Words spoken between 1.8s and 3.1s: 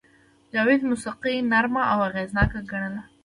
او اغېزناکه ګڼي